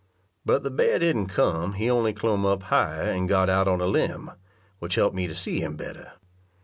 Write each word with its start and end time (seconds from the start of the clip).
But 0.43 0.63
the 0.63 0.71
bear 0.71 0.97
didn't 0.97 1.27
come 1.27 1.73
he 1.73 1.87
only 1.87 2.11
clomb 2.11 2.43
up 2.43 2.63
higher, 2.63 3.03
and 3.03 3.29
got 3.29 3.51
out 3.51 3.67
on 3.67 3.81
a 3.81 3.85
limb, 3.85 4.31
which 4.79 4.95
helped 4.95 5.15
me 5.15 5.27
to 5.27 5.35
see 5.35 5.59
him 5.59 5.75
better. 5.75 6.13